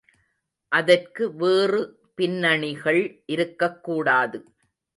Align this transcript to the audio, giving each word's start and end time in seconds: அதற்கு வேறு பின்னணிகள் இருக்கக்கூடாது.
அதற்கு 0.71 1.23
வேறு 1.35 1.81
பின்னணிகள் 2.15 3.01
இருக்கக்கூடாது. 3.27 4.39